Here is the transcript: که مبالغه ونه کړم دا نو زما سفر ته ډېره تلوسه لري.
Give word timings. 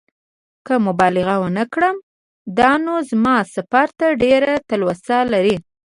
که 0.65 0.73
مبالغه 0.87 1.35
ونه 1.41 1.63
کړم 1.73 1.95
دا 2.57 2.71
نو 2.85 2.93
زما 3.09 3.35
سفر 3.53 3.87
ته 3.97 4.07
ډېره 4.23 4.53
تلوسه 4.69 5.17
لري. 5.33 5.55